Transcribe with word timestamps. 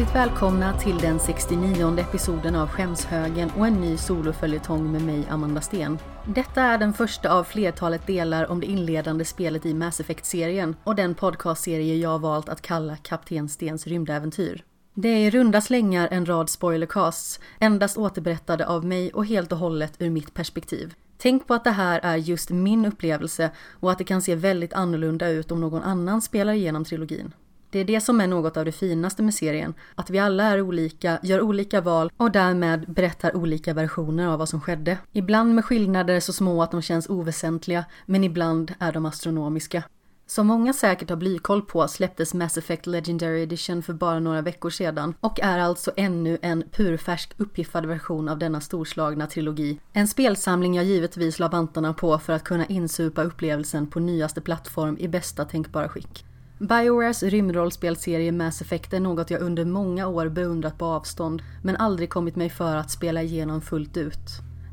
Hjärtligt 0.00 0.16
välkomna 0.16 0.78
till 0.78 0.98
den 0.98 1.20
69 1.20 1.98
episoden 1.98 2.54
av 2.54 2.68
Skämshögen 2.68 3.50
och 3.58 3.66
en 3.66 3.80
ny 3.80 3.96
soloföljetong 3.96 4.92
med 4.92 5.02
mig, 5.02 5.26
Amanda 5.30 5.60
Sten. 5.60 5.98
Detta 6.26 6.62
är 6.62 6.78
den 6.78 6.92
första 6.92 7.32
av 7.32 7.44
flertalet 7.44 8.06
delar 8.06 8.50
om 8.50 8.60
det 8.60 8.66
inledande 8.66 9.24
spelet 9.24 9.66
i 9.66 9.74
Mass 9.74 10.00
Effect-serien 10.00 10.76
och 10.84 10.94
den 10.94 11.14
podcastserie 11.14 11.96
jag 11.96 12.18
valt 12.18 12.48
att 12.48 12.62
kalla 12.62 12.96
Kapten 12.96 13.48
Stens 13.48 13.86
rymdäventyr. 13.86 14.64
Det 14.94 15.08
är 15.08 15.26
i 15.26 15.30
runda 15.30 15.60
slängar 15.60 16.08
en 16.10 16.26
rad 16.26 16.50
spoilercasts, 16.50 17.40
endast 17.58 17.98
återberättade 17.98 18.66
av 18.66 18.84
mig 18.84 19.12
och 19.12 19.26
helt 19.26 19.52
och 19.52 19.58
hållet 19.58 19.92
ur 19.98 20.10
mitt 20.10 20.34
perspektiv. 20.34 20.94
Tänk 21.18 21.46
på 21.46 21.54
att 21.54 21.64
det 21.64 21.70
här 21.70 22.00
är 22.02 22.16
just 22.16 22.50
min 22.50 22.86
upplevelse 22.86 23.50
och 23.80 23.92
att 23.92 23.98
det 23.98 24.04
kan 24.04 24.22
se 24.22 24.34
väldigt 24.34 24.72
annorlunda 24.72 25.28
ut 25.28 25.52
om 25.52 25.60
någon 25.60 25.82
annan 25.82 26.22
spelar 26.22 26.52
igenom 26.52 26.84
trilogin. 26.84 27.32
Det 27.70 27.78
är 27.78 27.84
det 27.84 28.00
som 28.00 28.20
är 28.20 28.26
något 28.26 28.56
av 28.56 28.64
det 28.64 28.72
finaste 28.72 29.22
med 29.22 29.34
serien, 29.34 29.74
att 29.94 30.10
vi 30.10 30.18
alla 30.18 30.44
är 30.44 30.60
olika, 30.60 31.18
gör 31.22 31.40
olika 31.40 31.80
val 31.80 32.12
och 32.16 32.30
därmed 32.30 32.92
berättar 32.92 33.36
olika 33.36 33.74
versioner 33.74 34.26
av 34.26 34.38
vad 34.38 34.48
som 34.48 34.60
skedde. 34.60 34.98
Ibland 35.12 35.54
med 35.54 35.64
skillnader 35.64 36.20
så 36.20 36.32
små 36.32 36.62
att 36.62 36.70
de 36.70 36.82
känns 36.82 37.08
oväsentliga, 37.08 37.84
men 38.06 38.24
ibland 38.24 38.74
är 38.78 38.92
de 38.92 39.06
astronomiska. 39.06 39.82
Som 40.26 40.46
många 40.46 40.72
säkert 40.72 41.10
har 41.10 41.16
blykoll 41.16 41.62
på 41.62 41.88
släpptes 41.88 42.34
Mass 42.34 42.58
Effect 42.58 42.86
Legendary 42.86 43.42
Edition 43.42 43.82
för 43.82 43.92
bara 43.92 44.20
några 44.20 44.42
veckor 44.42 44.70
sedan 44.70 45.14
och 45.20 45.40
är 45.40 45.58
alltså 45.58 45.92
ännu 45.96 46.38
en 46.42 46.64
purfärsk 46.72 47.30
uppiffad 47.36 47.86
version 47.86 48.28
av 48.28 48.38
denna 48.38 48.60
storslagna 48.60 49.26
trilogi. 49.26 49.80
En 49.92 50.08
spelsamling 50.08 50.74
jag 50.74 50.84
givetvis 50.84 51.38
la 51.38 51.48
vantarna 51.48 51.94
på 51.94 52.18
för 52.18 52.32
att 52.32 52.44
kunna 52.44 52.66
insupa 52.66 53.22
upplevelsen 53.22 53.86
på 53.86 54.00
nyaste 54.00 54.40
plattform 54.40 54.96
i 55.00 55.08
bästa 55.08 55.44
tänkbara 55.44 55.88
skick. 55.88 56.24
Biowares 56.60 57.22
rymdrollspelserie 57.22 58.32
Mass 58.32 58.62
Effect 58.62 58.92
är 58.92 59.00
något 59.00 59.30
jag 59.30 59.40
under 59.40 59.64
många 59.64 60.06
år 60.06 60.28
beundrat 60.28 60.78
på 60.78 60.84
avstånd 60.84 61.42
men 61.62 61.76
aldrig 61.76 62.10
kommit 62.10 62.36
mig 62.36 62.50
för 62.50 62.76
att 62.76 62.90
spela 62.90 63.22
igenom 63.22 63.60
fullt 63.60 63.96
ut. 63.96 64.18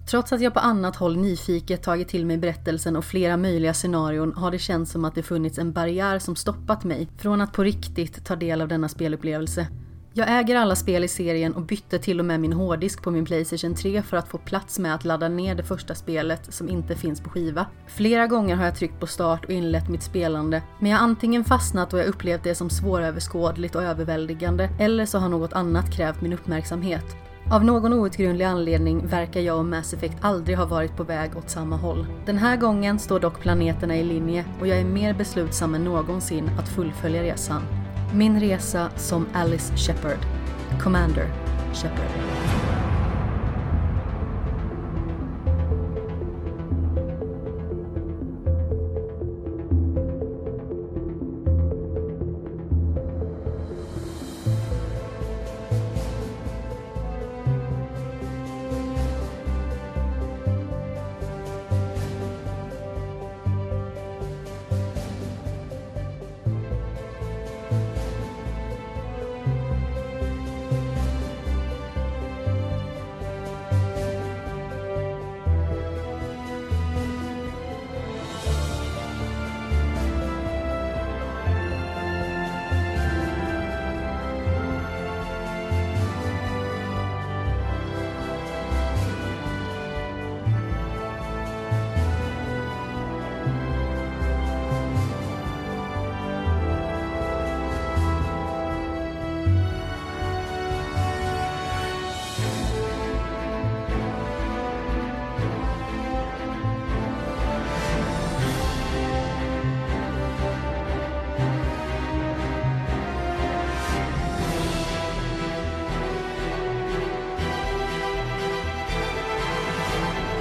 Trots 0.10 0.34
att 0.34 0.42
jag 0.42 0.54
på 0.54 0.60
annat 0.60 0.96
håll 0.96 1.18
nyfiket 1.18 1.84
tagit 1.84 2.08
till 2.08 2.26
mig 2.26 2.38
berättelsen 2.38 2.96
och 2.96 3.06
flera 3.06 3.38
möjliga 3.38 3.74
scenarion 3.74 4.34
har 4.34 4.52
det 4.52 4.60
känts 4.60 4.92
som 4.92 5.06
att 5.06 5.16
det 5.16 5.24
funnits 5.24 5.58
en 5.58 5.74
barriär 5.74 6.20
som 6.20 6.36
stoppat 6.36 6.84
mig 6.84 7.08
från 7.18 7.42
att 7.42 7.54
på 7.54 7.64
riktigt 7.64 8.26
ta 8.26 8.36
del 8.36 8.62
av 8.62 8.68
denna 8.68 8.90
spelupplevelse. 8.90 9.68
Jag 10.18 10.40
äger 10.40 10.56
alla 10.56 10.76
spel 10.76 11.04
i 11.04 11.08
serien 11.08 11.54
och 11.54 11.62
bytte 11.62 12.00
till 12.00 12.20
och 12.20 12.26
med 12.26 12.40
min 12.40 12.54
hårddisk 12.54 13.02
på 13.02 13.12
min 13.12 13.26
Playstation 13.26 13.76
3 13.76 14.02
för 14.02 14.18
att 14.18 14.28
få 14.28 14.38
plats 14.38 14.80
med 14.80 14.96
att 14.96 15.06
ladda 15.06 15.30
ner 15.30 15.56
det 15.56 15.64
första 15.64 15.96
spelet 15.96 16.54
som 16.54 16.70
inte 16.70 16.96
finns 16.96 17.22
på 17.22 17.30
skiva. 17.30 17.66
Flera 17.88 18.28
gånger 18.28 18.56
har 18.56 18.66
jag 18.66 18.76
tryckt 18.76 19.00
på 19.00 19.08
start 19.08 19.46
och 19.46 19.52
inlett 19.52 19.90
mitt 19.90 20.04
spelande, 20.04 20.62
men 20.80 20.92
jag 20.92 20.98
har 20.98 21.04
antingen 21.04 21.44
fastnat 21.44 21.94
och 21.94 22.00
jag 22.00 22.08
upplevt 22.08 22.44
det 22.44 22.56
som 22.56 22.70
svåröverskådligt 22.70 23.76
och 23.76 23.84
överväldigande, 23.84 24.70
eller 24.80 25.06
så 25.06 25.18
har 25.18 25.30
något 25.30 25.54
annat 25.54 25.94
krävt 25.94 26.22
min 26.22 26.34
uppmärksamhet. 26.34 27.06
Av 27.52 27.66
någon 27.66 27.94
outgrundlig 27.94 28.46
anledning 28.46 29.08
verkar 29.08 29.42
jag 29.42 29.58
och 29.58 29.66
Mass 29.66 29.94
Effect 29.94 30.18
aldrig 30.22 30.58
ha 30.58 30.66
varit 30.66 30.98
på 30.98 31.04
väg 31.04 31.38
åt 31.38 31.50
samma 31.50 31.76
håll. 31.76 32.08
Den 32.26 32.38
här 32.38 32.58
gången 32.58 33.00
står 33.00 33.20
dock 33.20 33.40
planeterna 33.40 33.96
i 33.96 34.04
linje 34.04 34.46
och 34.60 34.68
jag 34.68 34.78
är 34.78 34.86
mer 34.86 35.14
beslutsam 35.14 35.76
än 35.76 35.84
någonsin 35.84 36.50
att 36.60 36.70
fullfölja 36.70 37.24
resan. 37.24 37.62
Min 38.14 38.40
resa 38.40 38.90
som 38.96 39.28
Alice 39.34 39.78
Shepard. 39.78 40.20
Commander 40.80 41.30
Shepard. 41.74 42.47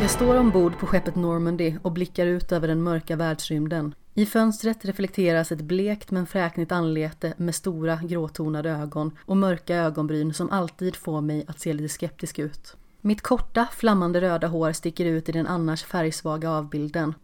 Jag 0.06 0.10
står 0.12 0.36
ombord 0.36 0.78
på 0.78 0.86
skeppet 0.86 1.16
Normandy 1.16 1.74
och 1.82 1.92
blickar 1.92 2.26
ut 2.26 2.52
över 2.52 2.68
den 2.68 2.82
mörka 2.82 3.16
världsrymden. 3.16 3.94
I 4.14 4.26
fönstret 4.26 4.84
reflekteras 4.84 5.52
ett 5.52 5.60
blekt 5.60 6.10
men 6.10 6.26
fräknigt 6.26 6.72
anlete 6.72 7.34
med 7.36 7.54
stora 7.54 7.96
gråtonade 7.96 8.70
ögon 8.70 9.18
och 9.24 9.36
mörka 9.36 9.76
ögonbryn 9.76 10.34
som 10.34 10.50
alltid 10.50 10.96
får 10.96 11.20
mig 11.20 11.44
att 11.48 11.60
se 11.60 11.72
lite 11.72 11.88
skeptisk 11.88 12.38
ut. 12.38 12.76
Mitt 13.00 13.22
korta, 13.22 13.68
flammande 13.72 14.20
röda 14.20 14.46
hår 14.46 14.72
sticker 14.72 15.04
ut 15.04 15.28
i 15.28 15.32
den 15.32 15.46
annars 15.46 15.84
färgsvaga 15.84 16.50
avbilden. 16.50 17.14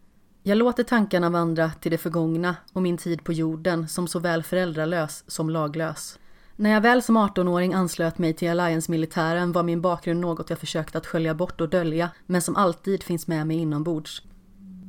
Jag 0.42 0.58
låter 0.58 0.82
tankarna 0.82 1.30
vandra 1.30 1.70
till 1.70 1.90
det 1.90 1.98
förgångna 1.98 2.56
och 2.72 2.82
min 2.82 2.98
tid 2.98 3.24
på 3.24 3.32
jorden 3.32 3.88
som 3.88 4.08
såväl 4.08 4.42
föräldralös 4.42 5.24
som 5.26 5.50
laglös. 5.50 6.18
När 6.56 6.70
jag 6.70 6.80
väl 6.80 7.02
som 7.02 7.18
18-åring 7.18 7.72
anslöt 7.74 8.18
mig 8.18 8.32
till 8.34 8.50
Alliance-militären 8.50 9.52
var 9.52 9.62
min 9.62 9.80
bakgrund 9.80 10.20
något 10.20 10.50
jag 10.50 10.58
försökt 10.58 10.96
att 10.96 11.06
skölja 11.06 11.34
bort 11.34 11.60
och 11.60 11.68
dölja, 11.68 12.10
men 12.26 12.42
som 12.42 12.56
alltid 12.56 13.02
finns 13.02 13.26
med 13.26 13.46
mig 13.46 13.56
inombords. 13.56 14.22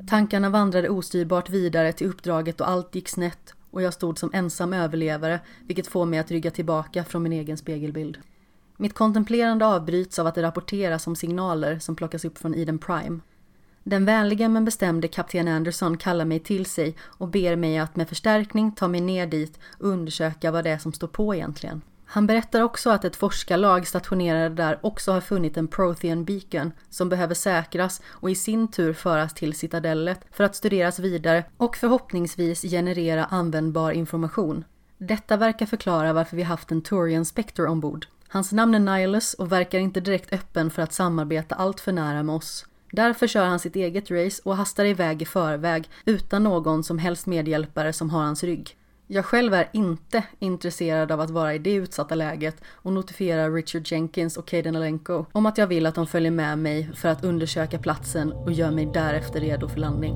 Tankarna 0.07 0.49
vandrade 0.49 0.89
ostyrbart 0.89 1.49
vidare 1.49 1.93
till 1.93 2.07
uppdraget 2.07 2.61
och 2.61 2.69
allt 2.69 2.95
gick 2.95 3.09
snett 3.09 3.53
och 3.71 3.81
jag 3.81 3.93
stod 3.93 4.19
som 4.19 4.29
ensam 4.33 4.73
överlevare, 4.73 5.39
vilket 5.67 5.87
får 5.87 6.05
mig 6.05 6.19
att 6.19 6.31
rygga 6.31 6.51
tillbaka 6.51 7.03
från 7.03 7.23
min 7.23 7.33
egen 7.33 7.57
spegelbild. 7.57 8.17
Mitt 8.77 8.93
kontemplerande 8.93 9.65
avbryts 9.65 10.19
av 10.19 10.27
att 10.27 10.35
det 10.35 10.41
rapporteras 10.41 11.07
om 11.07 11.15
signaler 11.15 11.79
som 11.79 11.95
plockas 11.95 12.25
upp 12.25 12.37
från 12.37 12.55
Eden 12.55 12.79
Prime. 12.79 13.19
Den 13.83 14.05
vänliga 14.05 14.49
men 14.49 14.65
bestämde 14.65 15.07
kapten 15.07 15.47
Anderson 15.47 15.97
kallar 15.97 16.25
mig 16.25 16.39
till 16.39 16.65
sig 16.65 16.95
och 17.01 17.27
ber 17.27 17.55
mig 17.55 17.77
att 17.77 17.95
med 17.95 18.09
förstärkning 18.09 18.71
ta 18.71 18.87
mig 18.87 19.01
ner 19.01 19.27
dit 19.27 19.59
och 19.79 19.87
undersöka 19.87 20.51
vad 20.51 20.63
det 20.63 20.69
är 20.69 20.77
som 20.77 20.93
står 20.93 21.07
på 21.07 21.35
egentligen. 21.35 21.81
Han 22.05 22.27
berättar 22.27 22.61
också 22.61 22.89
att 22.89 23.05
ett 23.05 23.15
forskarlag 23.15 23.87
stationerade 23.87 24.55
där 24.55 24.79
också 24.81 25.11
har 25.11 25.21
funnit 25.21 25.57
en 25.57 25.67
Prothean 25.67 26.25
Beacon 26.25 26.71
som 26.89 27.09
behöver 27.09 27.35
säkras 27.35 28.01
och 28.07 28.31
i 28.31 28.35
sin 28.35 28.67
tur 28.67 28.93
föras 28.93 29.33
till 29.33 29.53
citadellet 29.53 30.19
för 30.31 30.43
att 30.43 30.55
studeras 30.55 30.99
vidare 30.99 31.43
och 31.57 31.77
förhoppningsvis 31.77 32.61
generera 32.61 33.25
användbar 33.25 33.91
information. 33.91 34.65
Detta 34.97 35.37
verkar 35.37 35.65
förklara 35.65 36.13
varför 36.13 36.37
vi 36.37 36.43
haft 36.43 36.71
en 36.71 36.81
Turian 36.81 37.25
Spectre 37.25 37.67
ombord. 37.67 38.05
Hans 38.27 38.51
namn 38.51 38.75
är 38.75 38.79
Nihilus 38.79 39.33
och 39.33 39.51
verkar 39.51 39.79
inte 39.79 39.99
direkt 39.99 40.33
öppen 40.33 40.71
för 40.71 40.81
att 40.81 40.93
samarbeta 40.93 41.55
allt 41.55 41.79
för 41.79 41.91
nära 41.91 42.23
med 42.23 42.35
oss. 42.35 42.65
Därför 42.95 43.27
kör 43.27 43.45
han 43.45 43.59
sitt 43.59 43.75
eget 43.75 44.11
race 44.11 44.41
och 44.45 44.55
hastar 44.55 44.85
iväg 44.85 45.21
i 45.21 45.25
förväg 45.25 45.89
utan 46.05 46.43
någon 46.43 46.83
som 46.83 46.97
helst 46.97 47.25
medhjälpare 47.25 47.93
som 47.93 48.09
har 48.09 48.23
hans 48.23 48.43
rygg. 48.43 48.77
Jag 49.07 49.25
själv 49.25 49.53
är 49.53 49.69
inte 49.73 50.23
intresserad 50.39 51.11
av 51.11 51.19
att 51.19 51.29
vara 51.29 51.53
i 51.53 51.59
det 51.59 51.73
utsatta 51.73 52.15
läget 52.15 52.55
och 52.71 52.93
notifierar 52.93 53.51
Richard 53.51 53.91
Jenkins 53.91 54.37
och 54.37 54.47
Caden 54.47 54.75
Alenko 54.75 55.25
om 55.31 55.45
att 55.45 55.57
jag 55.57 55.67
vill 55.67 55.85
att 55.85 55.95
de 55.95 56.07
följer 56.07 56.31
med 56.31 56.57
mig 56.57 56.89
för 56.95 57.09
att 57.09 57.23
undersöka 57.23 57.79
platsen 57.79 58.31
och 58.31 58.51
gör 58.51 58.71
mig 58.71 58.89
därefter 58.93 59.39
redo 59.39 59.69
för 59.69 59.79
landning. 59.79 60.15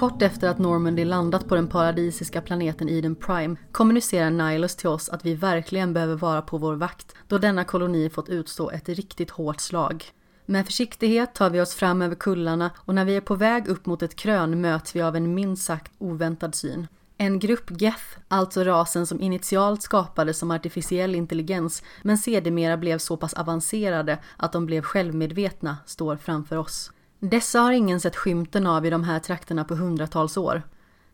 Kort 0.00 0.22
efter 0.22 0.48
att 0.48 0.58
Normandy 0.58 1.04
landat 1.04 1.48
på 1.48 1.54
den 1.54 1.68
paradisiska 1.68 2.40
planeten 2.40 2.88
Eden 2.88 3.14
Prime 3.14 3.56
kommunicerar 3.72 4.30
Nihilus 4.30 4.76
till 4.76 4.88
oss 4.88 5.08
att 5.08 5.26
vi 5.26 5.34
verkligen 5.34 5.92
behöver 5.92 6.16
vara 6.16 6.42
på 6.42 6.58
vår 6.58 6.74
vakt 6.74 7.14
då 7.28 7.38
denna 7.38 7.64
koloni 7.64 8.10
fått 8.10 8.28
utstå 8.28 8.70
ett 8.70 8.88
riktigt 8.88 9.30
hårt 9.30 9.60
slag. 9.60 10.04
Med 10.46 10.66
försiktighet 10.66 11.34
tar 11.34 11.50
vi 11.50 11.60
oss 11.60 11.74
fram 11.74 12.02
över 12.02 12.14
kullarna 12.14 12.70
och 12.76 12.94
när 12.94 13.04
vi 13.04 13.16
är 13.16 13.20
på 13.20 13.34
väg 13.34 13.68
upp 13.68 13.86
mot 13.86 14.02
ett 14.02 14.16
krön 14.16 14.60
möts 14.60 14.96
vi 14.96 15.02
av 15.02 15.16
en 15.16 15.34
minst 15.34 15.64
sagt 15.64 15.92
oväntad 15.98 16.54
syn. 16.54 16.86
En 17.16 17.38
grupp 17.38 17.80
Geth, 17.80 18.18
alltså 18.28 18.64
rasen 18.64 19.06
som 19.06 19.20
initialt 19.20 19.82
skapades 19.82 20.38
som 20.38 20.50
artificiell 20.50 21.14
intelligens 21.14 21.82
men 22.02 22.18
sedermera 22.18 22.76
blev 22.76 22.98
så 22.98 23.16
pass 23.16 23.34
avancerade 23.34 24.18
att 24.36 24.52
de 24.52 24.66
blev 24.66 24.82
självmedvetna, 24.82 25.76
står 25.86 26.16
framför 26.16 26.56
oss. 26.56 26.90
Dessa 27.22 27.60
har 27.60 27.72
ingen 27.72 28.00
sett 28.00 28.16
skymten 28.16 28.66
av 28.66 28.86
i 28.86 28.90
de 28.90 29.04
här 29.04 29.18
trakterna 29.18 29.64
på 29.64 29.74
hundratals 29.74 30.36
år. 30.36 30.62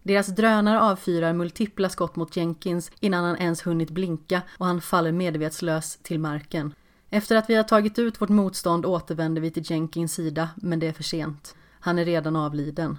Deras 0.02 0.26
drönare 0.26 0.80
avfyrar 0.80 1.32
multipla 1.32 1.88
skott 1.88 2.16
mot 2.16 2.36
Jenkins 2.36 2.90
innan 3.00 3.24
han 3.24 3.36
ens 3.36 3.66
hunnit 3.66 3.90
blinka 3.90 4.42
och 4.58 4.66
han 4.66 4.80
faller 4.80 5.12
medvetslös 5.12 5.98
till 6.02 6.18
marken. 6.20 6.74
Efter 7.10 7.36
att 7.36 7.50
vi 7.50 7.54
har 7.54 7.62
tagit 7.62 7.98
ut 7.98 8.20
vårt 8.20 8.28
motstånd 8.28 8.86
återvänder 8.86 9.42
vi 9.42 9.50
till 9.50 9.70
Jenkins 9.70 10.14
sida, 10.14 10.48
men 10.56 10.78
det 10.78 10.86
är 10.86 10.92
för 10.92 11.02
sent. 11.02 11.54
Han 11.80 11.98
är 11.98 12.04
redan 12.04 12.36
avliden. 12.36 12.98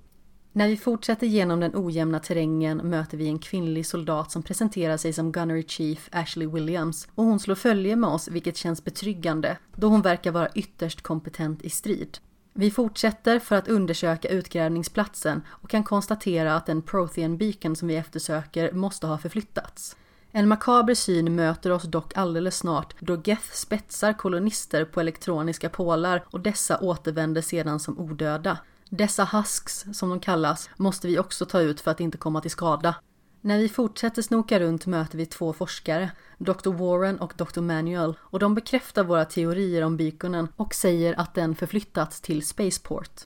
När 0.51 0.67
vi 0.67 0.77
fortsätter 0.77 1.27
genom 1.27 1.59
den 1.59 1.75
ojämna 1.75 2.19
terrängen 2.19 2.77
möter 2.77 3.17
vi 3.17 3.27
en 3.27 3.39
kvinnlig 3.39 3.85
soldat 3.85 4.31
som 4.31 4.43
presenterar 4.43 4.97
sig 4.97 5.13
som 5.13 5.31
Gunnery 5.31 5.63
Chief 5.67 6.09
Ashley 6.11 6.47
Williams 6.47 7.07
och 7.15 7.23
hon 7.23 7.39
slår 7.39 7.55
följe 7.55 7.95
med 7.95 8.09
oss 8.09 8.27
vilket 8.27 8.57
känns 8.57 8.83
betryggande 8.83 9.57
då 9.75 9.87
hon 9.87 10.01
verkar 10.01 10.31
vara 10.31 10.49
ytterst 10.55 11.01
kompetent 11.01 11.61
i 11.61 11.69
strid. 11.69 12.17
Vi 12.59 12.71
fortsätter 12.71 13.39
för 13.39 13.55
att 13.55 13.67
undersöka 13.67 14.27
utgrävningsplatsen 14.27 15.41
och 15.47 15.69
kan 15.69 15.83
konstatera 15.83 16.55
att 16.55 16.65
den 16.65 16.81
Prothean 16.81 17.37
Beacon 17.37 17.75
som 17.75 17.87
vi 17.87 17.95
eftersöker 17.95 18.71
måste 18.71 19.07
ha 19.07 19.17
förflyttats. 19.17 19.95
En 20.31 20.47
makaber 20.47 20.93
syn 20.93 21.35
möter 21.35 21.71
oss 21.71 21.83
dock 21.83 22.17
alldeles 22.17 22.57
snart 22.57 22.95
då 22.99 23.21
Geth 23.23 23.51
spetsar 23.53 24.13
kolonister 24.13 24.85
på 24.85 24.99
elektroniska 24.99 25.69
pålar 25.69 26.25
och 26.29 26.39
dessa 26.39 26.79
återvänder 26.79 27.41
sedan 27.41 27.79
som 27.79 27.99
odöda. 27.99 28.57
Dessa 28.89 29.25
husks, 29.25 29.85
som 29.93 30.09
de 30.09 30.19
kallas, 30.19 30.69
måste 30.77 31.07
vi 31.07 31.19
också 31.19 31.45
ta 31.45 31.61
ut 31.61 31.81
för 31.81 31.91
att 31.91 31.99
inte 31.99 32.17
komma 32.17 32.41
till 32.41 32.51
skada. 32.51 32.95
När 33.41 33.57
vi 33.57 33.69
fortsätter 33.69 34.21
snoka 34.21 34.59
runt 34.59 34.85
möter 34.85 35.17
vi 35.17 35.25
två 35.25 35.53
forskare, 35.53 36.11
Dr. 36.37 36.69
Warren 36.69 37.19
och 37.19 37.33
Dr. 37.37 37.61
Manuel, 37.61 38.13
och 38.21 38.39
de 38.39 38.55
bekräftar 38.55 39.03
våra 39.03 39.25
teorier 39.25 39.81
om 39.81 39.97
beaconen 39.97 40.47
och 40.55 40.73
säger 40.73 41.19
att 41.19 41.33
den 41.33 41.55
förflyttats 41.55 42.21
till 42.21 42.47
Spaceport. 42.47 43.21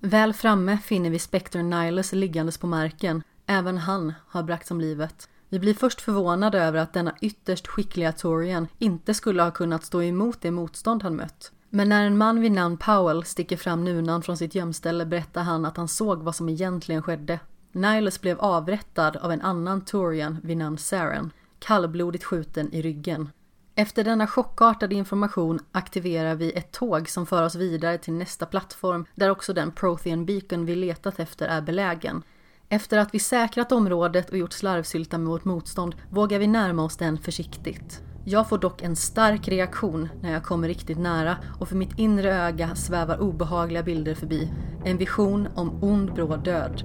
Väl 0.00 0.32
framme 0.32 0.78
finner 0.84 1.10
vi 1.10 1.18
Spectre 1.18 1.62
Nihilus 1.62 2.12
liggandes 2.12 2.58
på 2.58 2.66
marken. 2.66 3.22
Även 3.46 3.78
han 3.78 4.12
har 4.28 4.42
bragts 4.42 4.70
om 4.70 4.80
livet. 4.80 5.28
Vi 5.48 5.58
blir 5.58 5.74
först 5.74 6.00
förvånade 6.00 6.58
över 6.58 6.78
att 6.78 6.92
denna 6.92 7.14
ytterst 7.20 7.66
skickliga 7.66 8.12
Torian 8.12 8.68
inte 8.78 9.14
skulle 9.14 9.42
ha 9.42 9.50
kunnat 9.50 9.84
stå 9.84 10.02
emot 10.02 10.40
det 10.40 10.50
motstånd 10.50 11.02
han 11.02 11.16
mött. 11.16 11.52
Men 11.70 11.88
när 11.88 12.06
en 12.06 12.18
man 12.18 12.40
vid 12.40 12.52
namn 12.52 12.76
Powell 12.76 13.24
sticker 13.24 13.56
fram 13.56 13.84
nunan 13.84 14.22
från 14.22 14.36
sitt 14.36 14.54
gömställe 14.54 15.06
berättar 15.06 15.42
han 15.42 15.64
att 15.64 15.76
han 15.76 15.88
såg 15.88 16.22
vad 16.22 16.36
som 16.36 16.48
egentligen 16.48 17.02
skedde. 17.02 17.40
Niles 17.76 18.20
blev 18.20 18.40
avrättad 18.40 19.16
av 19.16 19.32
en 19.32 19.40
annan 19.42 19.84
Torian 19.84 20.38
vid 20.42 20.56
namn 20.56 20.78
Saren, 20.78 21.30
kallblodigt 21.58 22.24
skjuten 22.24 22.72
i 22.72 22.82
ryggen. 22.82 23.28
Efter 23.74 24.04
denna 24.04 24.26
chockartade 24.26 24.94
information 24.94 25.58
aktiverar 25.72 26.34
vi 26.34 26.52
ett 26.52 26.72
tåg 26.72 27.08
som 27.08 27.26
för 27.26 27.42
oss 27.42 27.54
vidare 27.54 27.98
till 27.98 28.12
nästa 28.12 28.46
plattform 28.46 29.06
där 29.14 29.30
också 29.30 29.52
den 29.52 29.72
Prothean 29.72 30.26
Beacon 30.26 30.66
vi 30.66 30.74
letat 30.74 31.20
efter 31.20 31.48
är 31.48 31.60
belägen. 31.60 32.22
Efter 32.68 32.98
att 32.98 33.14
vi 33.14 33.18
säkrat 33.18 33.72
området 33.72 34.30
och 34.30 34.38
gjort 34.38 34.52
slarvsylta 34.52 35.18
med 35.18 35.28
vårt 35.28 35.44
motstånd 35.44 35.94
vågar 36.10 36.38
vi 36.38 36.46
närma 36.46 36.84
oss 36.84 36.96
den 36.96 37.18
försiktigt. 37.18 38.02
Jag 38.24 38.48
får 38.48 38.58
dock 38.58 38.82
en 38.82 38.96
stark 38.96 39.48
reaktion 39.48 40.08
när 40.22 40.32
jag 40.32 40.44
kommer 40.44 40.68
riktigt 40.68 40.98
nära 40.98 41.36
och 41.60 41.68
för 41.68 41.76
mitt 41.76 41.98
inre 41.98 42.34
öga 42.34 42.74
svävar 42.74 43.20
obehagliga 43.20 43.82
bilder 43.82 44.14
förbi. 44.14 44.52
En 44.84 44.98
vision 44.98 45.48
om 45.54 45.84
ond 45.84 46.14
bråd 46.14 46.44
död. 46.44 46.84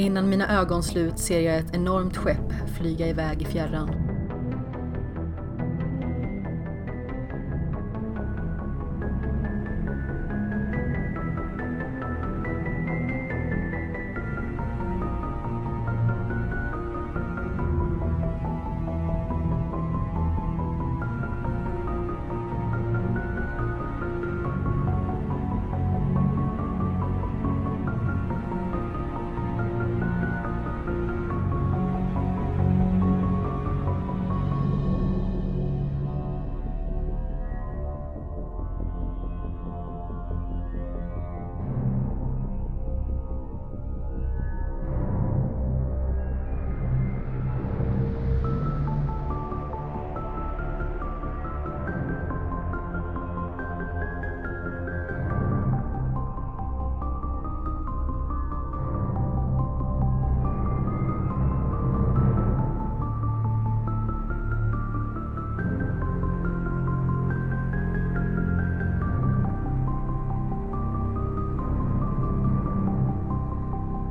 Innan 0.00 0.28
mina 0.28 0.60
ögon 0.60 0.82
slut 0.82 1.18
ser 1.18 1.40
jag 1.40 1.56
ett 1.56 1.74
enormt 1.74 2.16
skepp 2.16 2.52
flyga 2.78 3.06
iväg 3.06 3.42
i 3.42 3.44
fjärran. 3.44 3.90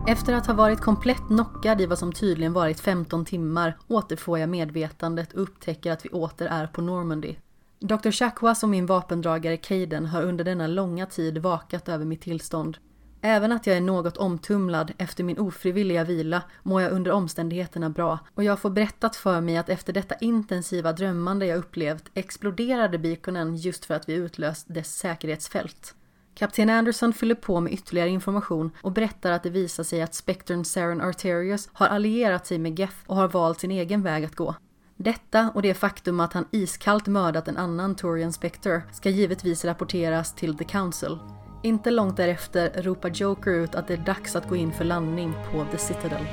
Efter 0.10 0.34
att 0.34 0.48
ha 0.48 0.54
varit 0.54 0.82
komplett 0.82 1.28
knockad 1.28 1.82
i 1.82 1.86
vad 1.86 2.00
som 2.00 2.14
tydligen 2.14 2.54
varit 2.54 2.80
15 2.80 3.26
timmar 3.26 3.78
återfår 3.88 4.40
jag 4.40 4.50
medvetandet 4.50 5.34
och 5.34 5.42
upptäcker 5.42 5.92
att 5.92 6.06
vi 6.06 6.10
åter 6.10 6.48
är 6.48 6.68
på 6.68 6.82
Normandy. 6.82 7.36
Dr. 7.80 8.12
Chakwas 8.12 8.64
och 8.64 8.70
min 8.70 8.86
vapendragare 8.86 9.58
Caden 9.58 10.06
har 10.06 10.24
under 10.24 10.44
denna 10.44 10.68
långa 10.68 11.06
tid 11.06 11.38
vakat 11.38 11.90
över 11.90 12.06
mitt 12.06 12.22
tillstånd. 12.22 12.78
Även 13.22 13.52
att 13.52 13.68
jag 13.68 13.78
är 13.78 13.82
något 13.82 14.18
omtumlad 14.18 14.92
efter 14.98 15.24
min 15.24 15.40
ofrivilliga 15.40 16.04
vila 16.04 16.42
mår 16.64 16.82
jag 16.82 16.92
under 16.92 17.12
omständigheterna 17.12 17.90
bra 17.90 18.20
och 18.36 18.44
jag 18.44 18.60
får 18.60 18.70
berättat 18.70 19.16
för 19.16 19.42
mig 19.42 19.58
att 19.58 19.70
efter 19.70 19.94
detta 19.94 20.16
intensiva 20.16 20.94
drömmande 20.94 21.46
jag 21.46 21.58
upplevt 21.58 22.10
exploderade 22.14 22.98
beaconen 22.98 23.56
just 23.56 23.86
för 23.86 23.94
att 23.94 24.10
vi 24.10 24.14
utlöst 24.14 24.66
dess 24.70 24.96
säkerhetsfält. 24.98 25.96
Kapten 26.40 26.70
Anderson 26.70 27.14
fyller 27.14 27.36
på 27.36 27.60
med 27.60 27.74
ytterligare 27.74 28.10
information 28.10 28.72
och 28.82 28.92
berättar 28.92 29.32
att 29.32 29.44
det 29.44 29.50
visar 29.50 29.84
sig 29.84 30.02
att 30.02 30.14
Spectern 30.16 30.66
Saren 30.66 31.02
Arterius 31.02 31.70
har 31.74 31.88
allierat 31.88 32.48
sig 32.48 32.60
med 32.60 32.80
Geth 32.80 32.96
och 33.06 33.16
har 33.16 33.28
valt 33.28 33.60
sin 33.60 33.72
egen 33.72 34.04
väg 34.04 34.26
att 34.26 34.36
gå. 34.36 34.56
Detta 34.98 35.52
och 35.56 35.62
det 35.62 35.74
faktum 35.74 36.20
att 36.20 36.34
han 36.34 36.46
iskallt 36.52 37.08
mördat 37.08 37.48
en 37.48 37.58
annan 37.58 37.96
Torian 37.96 38.34
Spectre 38.34 38.82
ska 38.92 39.10
givetvis 39.10 39.66
rapporteras 39.66 40.36
till 40.36 40.58
The 40.58 40.64
Council. 40.64 41.18
Inte 41.64 41.92
långt 41.92 42.18
därefter 42.18 42.84
ropar 42.84 43.10
Joker 43.10 43.52
ut 43.52 43.76
att 43.76 43.88
det 43.88 43.94
är 43.94 44.06
dags 44.06 44.36
att 44.36 44.50
gå 44.50 44.56
in 44.56 44.74
för 44.74 44.86
landning 44.86 45.34
på 45.52 45.66
The 45.72 45.78
Citadel. 45.78 46.26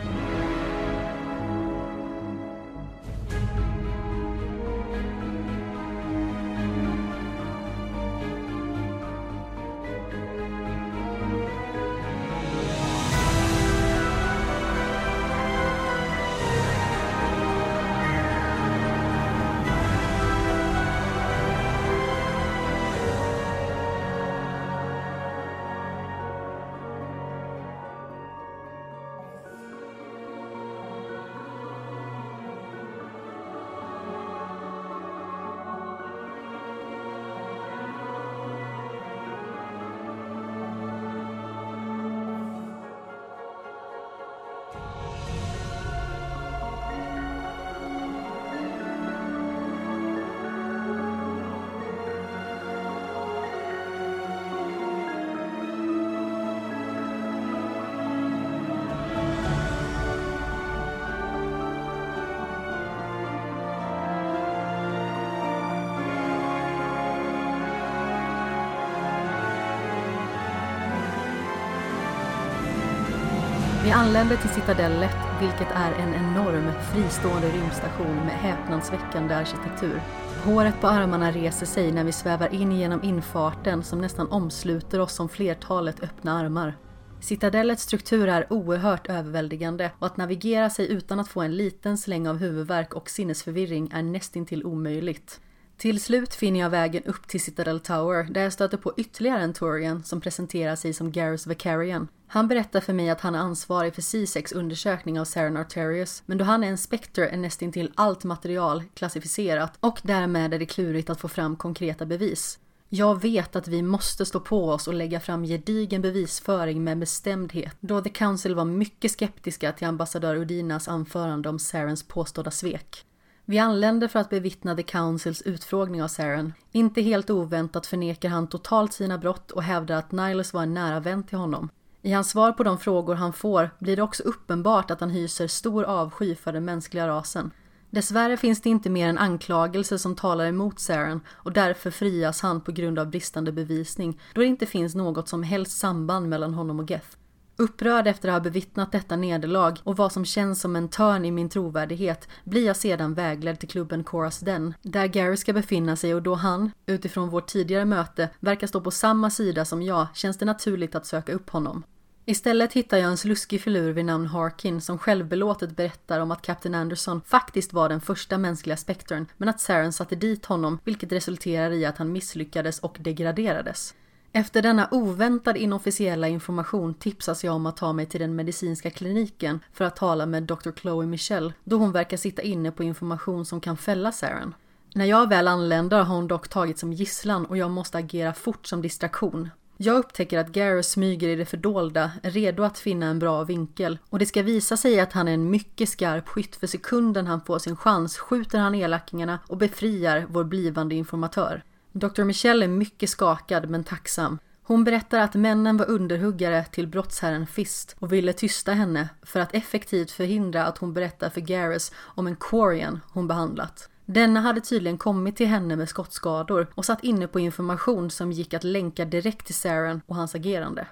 Anländer 73.96 74.36
till 74.36 74.50
Citadellet, 74.50 75.16
vilket 75.40 75.70
är 75.70 75.92
en 75.92 76.14
enorm 76.14 76.72
fristående 76.92 77.48
rymdstation 77.48 78.16
med 78.16 78.34
häpnadsväckande 78.34 79.34
arkitektur. 79.34 80.00
Håret 80.44 80.80
på 80.80 80.86
armarna 80.86 81.32
reser 81.32 81.66
sig 81.66 81.92
när 81.92 82.04
vi 82.04 82.12
svävar 82.12 82.54
in 82.54 82.72
genom 82.72 83.02
infarten 83.02 83.82
som 83.82 84.00
nästan 84.00 84.30
omsluter 84.30 85.00
oss 85.00 85.14
som 85.14 85.28
flertalet 85.28 86.02
öppna 86.02 86.38
armar. 86.38 86.76
Citadellets 87.20 87.82
struktur 87.82 88.28
är 88.28 88.52
oerhört 88.52 89.06
överväldigande 89.06 89.90
och 89.98 90.06
att 90.06 90.16
navigera 90.16 90.70
sig 90.70 90.92
utan 90.92 91.20
att 91.20 91.28
få 91.28 91.40
en 91.42 91.56
liten 91.56 91.98
släng 91.98 92.28
av 92.28 92.36
huvudvärk 92.36 92.94
och 92.94 93.10
sinnesförvirring 93.10 93.90
är 93.92 94.02
nästintill 94.02 94.64
omöjligt. 94.64 95.40
Till 95.78 96.00
slut 96.00 96.34
finner 96.34 96.60
jag 96.60 96.70
vägen 96.70 97.04
upp 97.04 97.28
till 97.28 97.40
Citadel 97.40 97.80
Tower 97.80 98.24
där 98.30 98.42
jag 98.42 98.52
stöter 98.52 98.76
på 98.76 98.92
ytterligare 98.96 99.42
en 99.42 99.52
Torian 99.52 100.04
som 100.04 100.20
presenterar 100.20 100.76
sig 100.76 100.92
som 100.92 101.12
Garrus 101.12 101.46
Vicarian. 101.46 102.08
Han 102.26 102.48
berättar 102.48 102.80
för 102.80 102.92
mig 102.92 103.10
att 103.10 103.20
han 103.20 103.34
är 103.34 103.38
ansvarig 103.38 103.94
för 103.94 104.02
C6 104.02 104.54
undersökning 104.54 105.20
av 105.20 105.24
Saren 105.24 105.56
Arterius, 105.56 106.22
men 106.26 106.38
då 106.38 106.44
han 106.44 106.64
är 106.64 106.68
en 106.68 106.78
Spectre 106.78 107.28
är 107.28 107.36
nästintill 107.36 107.92
allt 107.94 108.24
material 108.24 108.82
klassificerat 108.94 109.76
och 109.80 110.00
därmed 110.02 110.54
är 110.54 110.58
det 110.58 110.66
klurigt 110.66 111.10
att 111.10 111.20
få 111.20 111.28
fram 111.28 111.56
konkreta 111.56 112.06
bevis. 112.06 112.58
Jag 112.88 113.22
vet 113.22 113.56
att 113.56 113.68
vi 113.68 113.82
måste 113.82 114.26
stå 114.26 114.40
på 114.40 114.70
oss 114.70 114.88
och 114.88 114.94
lägga 114.94 115.20
fram 115.20 115.44
gedigen 115.44 116.02
bevisföring 116.02 116.84
med 116.84 116.98
bestämdhet, 116.98 117.76
då 117.80 118.00
The 118.00 118.10
Council 118.10 118.54
var 118.54 118.64
mycket 118.64 119.10
skeptiska 119.10 119.72
till 119.72 119.86
ambassadör 119.86 120.36
Udinas 120.36 120.88
anförande 120.88 121.48
om 121.48 121.58
Sarens 121.58 122.02
påstådda 122.02 122.50
svek. 122.50 123.04
Vi 123.48 123.58
anländer 123.58 124.08
för 124.08 124.18
att 124.18 124.30
bevittna 124.30 124.76
The 124.76 124.82
Councils 124.82 125.42
utfrågning 125.42 126.02
av 126.02 126.08
Saren. 126.08 126.52
Inte 126.72 127.02
helt 127.02 127.30
oväntat 127.30 127.86
förnekar 127.86 128.28
han 128.28 128.46
totalt 128.46 128.92
sina 128.92 129.18
brott 129.18 129.50
och 129.50 129.62
hävdar 129.62 129.96
att 129.96 130.12
Nihilus 130.12 130.52
var 130.52 130.62
en 130.62 130.74
nära 130.74 131.00
vän 131.00 131.22
till 131.22 131.38
honom. 131.38 131.68
I 132.02 132.12
hans 132.12 132.30
svar 132.30 132.52
på 132.52 132.62
de 132.62 132.78
frågor 132.78 133.14
han 133.14 133.32
får 133.32 133.70
blir 133.78 133.96
det 133.96 134.02
också 134.02 134.22
uppenbart 134.22 134.90
att 134.90 135.00
han 135.00 135.10
hyser 135.10 135.46
stor 135.46 135.84
avsky 135.84 136.34
för 136.34 136.52
den 136.52 136.64
mänskliga 136.64 137.08
rasen. 137.08 137.50
Dessvärre 137.90 138.36
finns 138.36 138.60
det 138.60 138.70
inte 138.70 138.90
mer 138.90 139.08
än 139.08 139.18
anklagelser 139.18 139.96
som 139.96 140.16
talar 140.16 140.46
emot 140.46 140.80
Saren 140.80 141.20
och 141.28 141.52
därför 141.52 141.90
frias 141.90 142.40
han 142.40 142.60
på 142.60 142.72
grund 142.72 142.98
av 142.98 143.10
bristande 143.10 143.52
bevisning 143.52 144.20
då 144.34 144.40
det 144.40 144.46
inte 144.46 144.66
finns 144.66 144.94
något 144.94 145.28
som 145.28 145.42
helst 145.42 145.78
samband 145.78 146.28
mellan 146.28 146.54
honom 146.54 146.80
och 146.80 146.90
Geth. 146.90 147.16
Upprörd 147.58 148.06
efter 148.06 148.28
att 148.28 148.34
ha 148.34 148.40
bevittnat 148.40 148.92
detta 148.92 149.16
nederlag 149.16 149.74
och 149.82 149.96
vad 149.96 150.12
som 150.12 150.24
känns 150.24 150.60
som 150.60 150.76
en 150.76 150.88
törn 150.88 151.24
i 151.24 151.30
min 151.30 151.48
trovärdighet 151.48 152.28
blir 152.44 152.66
jag 152.66 152.76
sedan 152.76 153.14
vägledd 153.14 153.58
till 153.58 153.68
klubben 153.68 154.04
Coras 154.04 154.40
Den, 154.40 154.74
där 154.82 155.06
Gary 155.06 155.36
ska 155.36 155.52
befinna 155.52 155.96
sig 155.96 156.14
och 156.14 156.22
då 156.22 156.34
han, 156.34 156.70
utifrån 156.86 157.28
vårt 157.28 157.46
tidigare 157.46 157.84
möte, 157.84 158.28
verkar 158.40 158.66
stå 158.66 158.80
på 158.80 158.90
samma 158.90 159.30
sida 159.30 159.64
som 159.64 159.82
jag 159.82 160.06
känns 160.14 160.38
det 160.38 160.44
naturligt 160.44 160.94
att 160.94 161.06
söka 161.06 161.32
upp 161.32 161.50
honom. 161.50 161.82
Istället 162.24 162.72
hittar 162.72 162.96
jag 162.96 163.10
en 163.10 163.16
sluskig 163.16 163.60
filur 163.60 163.92
vid 163.92 164.04
namn 164.04 164.26
Harkin 164.26 164.80
som 164.80 164.98
självbelåtet 164.98 165.76
berättar 165.76 166.20
om 166.20 166.30
att 166.30 166.42
Captain 166.42 166.74
Anderson 166.74 167.20
faktiskt 167.26 167.72
var 167.72 167.88
den 167.88 168.00
första 168.00 168.38
mänskliga 168.38 168.76
spektern 168.76 169.26
men 169.36 169.48
att 169.48 169.60
Saren 169.60 169.92
satte 169.92 170.16
dit 170.16 170.46
honom 170.46 170.78
vilket 170.84 171.12
resulterar 171.12 171.70
i 171.70 171.84
att 171.84 171.98
han 171.98 172.12
misslyckades 172.12 172.78
och 172.78 172.96
degraderades. 173.00 173.94
Efter 174.36 174.62
denna 174.62 174.88
oväntade 174.90 175.58
inofficiella 175.58 176.28
information 176.28 176.94
tipsas 176.94 177.44
jag 177.44 177.54
om 177.54 177.66
att 177.66 177.76
ta 177.76 177.92
mig 177.92 178.06
till 178.06 178.20
den 178.20 178.36
medicinska 178.36 178.90
kliniken 178.90 179.60
för 179.72 179.84
att 179.84 179.96
tala 179.96 180.26
med 180.26 180.42
Dr. 180.42 180.70
Chloe 180.80 181.06
Michelle 181.06 181.52
då 181.64 181.76
hon 181.76 181.92
verkar 181.92 182.16
sitta 182.16 182.42
inne 182.42 182.70
på 182.70 182.84
information 182.84 183.44
som 183.44 183.60
kan 183.60 183.76
fälla 183.76 184.12
Saren. 184.12 184.54
När 184.94 185.04
jag 185.04 185.28
väl 185.28 185.48
anländer 185.48 186.02
har 186.02 186.14
hon 186.14 186.28
dock 186.28 186.48
tagit 186.48 186.78
som 186.78 186.92
gisslan 186.92 187.46
och 187.46 187.56
jag 187.56 187.70
måste 187.70 187.98
agera 187.98 188.34
fort 188.34 188.66
som 188.66 188.82
distraktion. 188.82 189.50
Jag 189.76 189.96
upptäcker 189.96 190.38
att 190.38 190.52
Gareth 190.52 190.88
smyger 190.88 191.28
i 191.28 191.36
det 191.36 191.46
fördolda, 191.46 192.10
redo 192.22 192.62
att 192.62 192.78
finna 192.78 193.06
en 193.06 193.18
bra 193.18 193.44
vinkel 193.44 193.98
och 194.10 194.18
det 194.18 194.26
ska 194.26 194.42
visa 194.42 194.76
sig 194.76 195.00
att 195.00 195.12
han 195.12 195.28
är 195.28 195.34
en 195.34 195.50
mycket 195.50 195.88
skarp 195.88 196.28
skytt 196.28 196.56
för 196.56 196.66
sekunden 196.66 197.26
han 197.26 197.40
får 197.40 197.58
sin 197.58 197.76
chans 197.76 198.18
skjuter 198.18 198.58
han 198.58 198.74
elakingarna 198.74 199.38
och 199.46 199.56
befriar 199.56 200.26
vår 200.28 200.44
blivande 200.44 200.94
informatör. 200.94 201.62
Dr. 201.98 202.24
Michelle 202.24 202.64
är 202.64 202.68
mycket 202.68 203.10
skakad 203.10 203.70
men 203.70 203.84
tacksam. 203.84 204.38
Hon 204.62 204.84
berättar 204.84 205.18
att 205.18 205.34
männen 205.34 205.76
var 205.76 205.90
underhuggare 205.90 206.64
till 206.64 206.86
brottsherren 206.86 207.46
Fist 207.46 207.96
och 207.98 208.12
ville 208.12 208.32
tysta 208.32 208.72
henne 208.72 209.08
för 209.22 209.40
att 209.40 209.54
effektivt 209.54 210.10
förhindra 210.10 210.66
att 210.66 210.78
hon 210.78 210.94
berättar 210.94 211.30
för 211.30 211.40
Garrus 211.40 211.92
om 211.98 212.26
en 212.26 212.36
Quarian 212.36 213.00
hon 213.12 213.28
behandlat. 213.28 213.88
Denna 214.04 214.40
hade 214.40 214.60
tydligen 214.60 214.98
kommit 214.98 215.36
till 215.36 215.46
henne 215.46 215.76
med 215.76 215.88
skottskador 215.88 216.66
och 216.74 216.84
satt 216.84 217.04
inne 217.04 217.26
på 217.26 217.40
information 217.40 218.10
som 218.10 218.32
gick 218.32 218.54
att 218.54 218.64
länka 218.64 219.04
direkt 219.04 219.46
till 219.46 219.54
Saren 219.54 220.00
och 220.06 220.16
hans 220.16 220.34
agerande. 220.34 220.86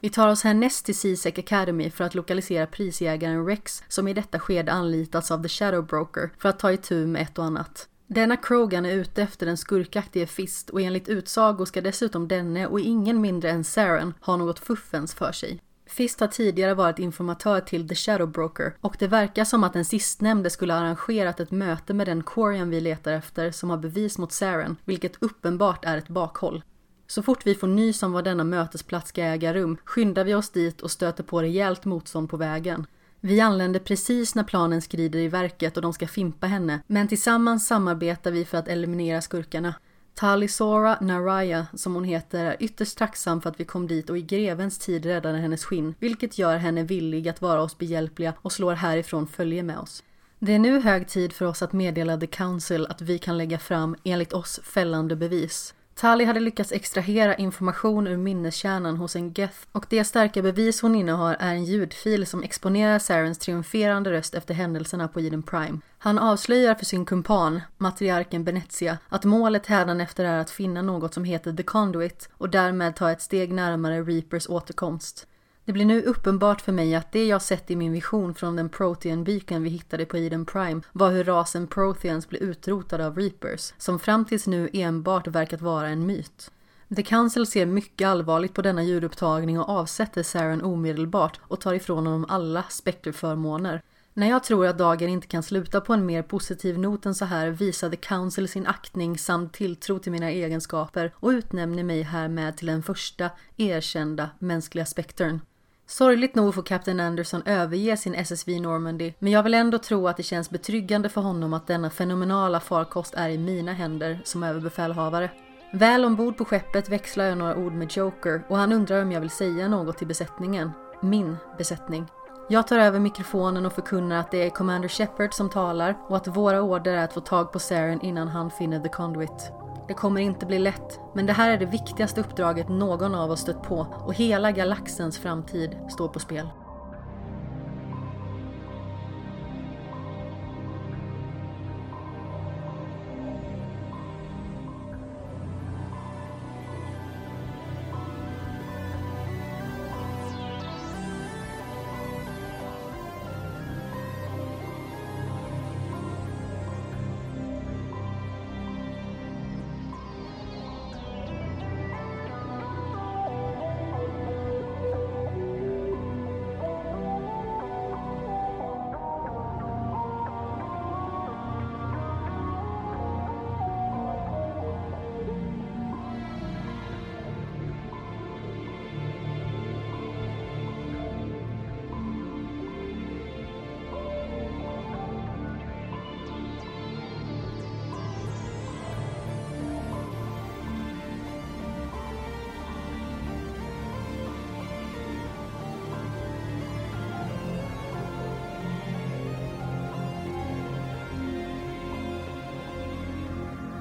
Vi 0.00 0.10
tar 0.10 0.28
oss 0.28 0.44
härnäst 0.44 0.84
till 0.86 0.98
Seasec 0.98 1.38
Academy 1.38 1.90
för 1.90 2.04
att 2.04 2.14
lokalisera 2.14 2.66
prisjägaren 2.66 3.46
Rex 3.46 3.82
som 3.88 4.08
i 4.08 4.14
detta 4.14 4.40
skede 4.40 4.72
anlitats 4.72 5.30
av 5.30 5.42
The 5.42 5.48
Shadow 5.48 5.86
Broker 5.86 6.30
för 6.38 6.48
att 6.48 6.58
ta 6.58 6.72
itu 6.72 7.06
med 7.06 7.22
ett 7.22 7.38
och 7.38 7.44
annat. 7.44 7.88
Denna 8.06 8.36
Krogan 8.36 8.86
är 8.86 8.92
ute 8.92 9.22
efter 9.22 9.46
den 9.46 9.56
skurkaktige 9.56 10.26
Fist 10.26 10.70
och 10.70 10.80
enligt 10.80 11.08
utsago 11.08 11.66
ska 11.66 11.80
dessutom 11.80 12.28
denne 12.28 12.66
och 12.66 12.80
ingen 12.80 13.20
mindre 13.20 13.50
än 13.50 13.64
Saren 13.64 14.14
ha 14.20 14.36
något 14.36 14.58
fuffens 14.58 15.14
för 15.14 15.32
sig. 15.32 15.60
Fist 15.86 16.20
har 16.20 16.26
tidigare 16.26 16.74
varit 16.74 16.98
informatör 16.98 17.60
till 17.60 17.88
The 17.88 17.94
Shadow 17.94 18.28
Broker 18.28 18.76
och 18.80 18.96
det 18.98 19.06
verkar 19.06 19.44
som 19.44 19.64
att 19.64 19.72
den 19.72 19.84
sistnämnde 19.84 20.50
skulle 20.50 20.72
ha 20.72 20.80
arrangerat 20.80 21.40
ett 21.40 21.50
möte 21.50 21.94
med 21.94 22.06
den 22.06 22.22
Quarian 22.22 22.70
vi 22.70 22.80
letar 22.80 23.12
efter 23.12 23.50
som 23.50 23.70
har 23.70 23.76
bevis 23.76 24.18
mot 24.18 24.32
Saren, 24.32 24.76
vilket 24.84 25.22
uppenbart 25.22 25.84
är 25.84 25.96
ett 25.96 26.08
bakhåll. 26.08 26.62
Så 27.06 27.22
fort 27.22 27.46
vi 27.46 27.54
får 27.54 27.66
nys 27.66 28.02
om 28.02 28.12
var 28.12 28.22
denna 28.22 28.44
mötesplats 28.44 29.08
ska 29.08 29.22
äga 29.22 29.54
rum 29.54 29.76
skyndar 29.84 30.24
vi 30.24 30.34
oss 30.34 30.50
dit 30.50 30.80
och 30.80 30.90
stöter 30.90 31.24
på 31.24 31.42
rejält 31.42 31.84
motstånd 31.84 32.30
på 32.30 32.36
vägen. 32.36 32.86
Vi 33.26 33.40
anländer 33.40 33.80
precis 33.80 34.34
när 34.34 34.44
planen 34.44 34.82
skrider 34.82 35.18
i 35.18 35.28
verket 35.28 35.76
och 35.76 35.82
de 35.82 35.92
ska 35.92 36.06
fimpa 36.06 36.46
henne, 36.46 36.80
men 36.86 37.08
tillsammans 37.08 37.66
samarbetar 37.66 38.30
vi 38.30 38.44
för 38.44 38.58
att 38.58 38.68
eliminera 38.68 39.20
skurkarna. 39.20 39.74
Talisora 40.14 40.98
Naraya, 41.00 41.66
som 41.74 41.94
hon 41.94 42.04
heter, 42.04 42.44
är 42.44 42.56
ytterst 42.60 42.98
tacksam 42.98 43.40
för 43.40 43.50
att 43.50 43.60
vi 43.60 43.64
kom 43.64 43.86
dit 43.86 44.10
och 44.10 44.18
i 44.18 44.22
grevens 44.22 44.78
tid 44.78 45.06
räddade 45.06 45.38
hennes 45.38 45.64
skinn, 45.64 45.94
vilket 45.98 46.38
gör 46.38 46.56
henne 46.56 46.82
villig 46.82 47.28
att 47.28 47.42
vara 47.42 47.62
oss 47.62 47.78
behjälpliga 47.78 48.34
och 48.42 48.52
slår 48.52 48.74
härifrån 48.74 49.26
följe 49.26 49.62
med 49.62 49.78
oss. 49.78 50.02
Det 50.38 50.52
är 50.52 50.58
nu 50.58 50.80
hög 50.80 51.08
tid 51.08 51.32
för 51.32 51.44
oss 51.44 51.62
att 51.62 51.72
meddela 51.72 52.16
The 52.16 52.26
Council 52.26 52.86
att 52.86 53.00
vi 53.00 53.18
kan 53.18 53.38
lägga 53.38 53.58
fram, 53.58 53.96
enligt 54.04 54.32
oss, 54.32 54.60
fällande 54.62 55.16
bevis. 55.16 55.74
Tali 55.94 56.24
hade 56.24 56.40
lyckats 56.40 56.72
extrahera 56.72 57.34
information 57.34 58.06
ur 58.06 58.16
minneskärnan 58.16 58.96
hos 58.96 59.16
en 59.16 59.32
Geth 59.32 59.58
och 59.72 59.86
det 59.88 60.04
starka 60.04 60.42
bevis 60.42 60.82
hon 60.82 60.94
innehar 60.94 61.36
är 61.40 61.54
en 61.54 61.64
ljudfil 61.64 62.26
som 62.26 62.42
exponerar 62.42 62.98
Sarens 62.98 63.38
triumferande 63.38 64.10
röst 64.10 64.34
efter 64.34 64.54
händelserna 64.54 65.08
på 65.08 65.20
Eden 65.20 65.42
Prime. 65.42 65.78
Han 65.98 66.18
avslöjar 66.18 66.74
för 66.74 66.84
sin 66.84 67.04
kumpan, 67.04 67.60
matriarken 67.76 68.44
Benezia, 68.44 68.98
att 69.08 69.24
målet 69.24 69.66
hädanefter 69.66 70.24
är 70.24 70.38
att 70.38 70.50
finna 70.50 70.82
något 70.82 71.14
som 71.14 71.24
heter 71.24 71.52
The 71.52 71.62
Conduit 71.62 72.28
och 72.32 72.50
därmed 72.50 72.96
ta 72.96 73.10
ett 73.10 73.22
steg 73.22 73.52
närmare 73.52 74.02
Reapers 74.02 74.48
återkomst. 74.48 75.26
Det 75.66 75.72
blir 75.72 75.84
nu 75.84 76.02
uppenbart 76.02 76.60
för 76.60 76.72
mig 76.72 76.94
att 76.94 77.12
det 77.12 77.26
jag 77.26 77.42
sett 77.42 77.70
i 77.70 77.76
min 77.76 77.92
vision 77.92 78.34
från 78.34 78.56
den 78.56 78.68
Protean-byken 78.68 79.62
vi 79.62 79.70
hittade 79.70 80.04
på 80.06 80.18
Eden 80.18 80.46
Prime 80.46 80.80
var 80.92 81.10
hur 81.10 81.24
rasen 81.24 81.66
Proteans 81.66 82.28
blev 82.28 82.42
utrotade 82.42 83.06
av 83.06 83.16
Reapers, 83.16 83.72
som 83.78 83.98
fram 83.98 84.24
tills 84.24 84.46
nu 84.46 84.70
enbart 84.72 85.26
verkat 85.26 85.60
vara 85.60 85.88
en 85.88 86.06
myt. 86.06 86.50
The 86.96 87.02
Council 87.02 87.46
ser 87.46 87.66
mycket 87.66 88.08
allvarligt 88.08 88.54
på 88.54 88.62
denna 88.62 88.82
ljudupptagning 88.82 89.60
och 89.60 89.68
avsätter 89.68 90.22
Saren 90.22 90.62
omedelbart 90.62 91.40
och 91.42 91.60
tar 91.60 91.74
ifrån 91.74 92.06
honom 92.06 92.26
alla 92.28 92.62
spekterförmåner. 92.62 93.82
När 94.14 94.30
jag 94.30 94.44
tror 94.44 94.66
att 94.66 94.78
dagen 94.78 95.08
inte 95.08 95.26
kan 95.26 95.42
sluta 95.42 95.80
på 95.80 95.92
en 95.92 96.06
mer 96.06 96.22
positiv 96.22 96.78
not 96.78 97.06
än 97.06 97.14
så 97.14 97.24
här 97.24 97.48
visar 97.48 97.90
The 97.90 97.96
Council 97.96 98.48
sin 98.48 98.66
aktning 98.66 99.18
samt 99.18 99.52
tilltro 99.52 99.98
till 99.98 100.12
mina 100.12 100.30
egenskaper 100.30 101.12
och 101.16 101.28
utnämner 101.28 101.82
mig 101.84 102.02
härmed 102.02 102.56
till 102.56 102.66
den 102.66 102.82
första 102.82 103.30
erkända 103.56 104.30
mänskliga 104.38 104.86
spektern. 104.86 105.40
Sorgligt 105.86 106.34
nog 106.34 106.54
får 106.54 106.62
Kapten 106.62 107.00
Anderson 107.00 107.42
överge 107.46 107.96
sin 107.96 108.14
SSV 108.14 108.60
Normandy, 108.60 109.12
men 109.18 109.32
jag 109.32 109.42
vill 109.42 109.54
ändå 109.54 109.78
tro 109.78 110.08
att 110.08 110.16
det 110.16 110.22
känns 110.22 110.50
betryggande 110.50 111.08
för 111.08 111.20
honom 111.20 111.52
att 111.52 111.66
denna 111.66 111.90
fenomenala 111.90 112.60
farkost 112.60 113.14
är 113.14 113.28
i 113.28 113.38
mina 113.38 113.72
händer 113.72 114.20
som 114.24 114.42
överbefälhavare. 114.42 115.30
Väl 115.72 116.04
ombord 116.04 116.36
på 116.36 116.44
skeppet 116.44 116.88
växlar 116.88 117.24
jag 117.24 117.38
några 117.38 117.56
ord 117.56 117.72
med 117.72 117.96
Joker 117.96 118.42
och 118.48 118.56
han 118.56 118.72
undrar 118.72 119.02
om 119.02 119.12
jag 119.12 119.20
vill 119.20 119.30
säga 119.30 119.68
något 119.68 119.98
till 119.98 120.06
besättningen. 120.06 120.70
Min 121.02 121.36
besättning. 121.58 122.06
Jag 122.48 122.68
tar 122.68 122.78
över 122.78 123.00
mikrofonen 123.00 123.66
och 123.66 123.72
förkunnar 123.72 124.20
att 124.20 124.30
det 124.30 124.46
är 124.46 124.50
Commander 124.50 124.88
Shepard 124.88 125.34
som 125.34 125.50
talar 125.50 125.96
och 126.08 126.16
att 126.16 126.28
våra 126.28 126.62
order 126.62 126.94
är 126.94 127.04
att 127.04 127.12
få 127.12 127.20
tag 127.20 127.52
på 127.52 127.58
Saren 127.58 128.00
innan 128.00 128.28
han 128.28 128.50
finner 128.50 128.80
The 128.80 128.88
Conduit. 128.88 129.52
Det 129.88 129.94
kommer 129.94 130.20
inte 130.20 130.46
bli 130.46 130.58
lätt, 130.58 131.00
men 131.14 131.26
det 131.26 131.32
här 131.32 131.50
är 131.50 131.58
det 131.58 131.66
viktigaste 131.66 132.20
uppdraget 132.20 132.68
någon 132.68 133.14
av 133.14 133.30
oss 133.30 133.40
stött 133.40 133.62
på 133.62 133.86
och 134.06 134.14
hela 134.14 134.52
galaxens 134.52 135.18
framtid 135.18 135.78
står 135.90 136.08
på 136.08 136.20
spel. 136.20 136.48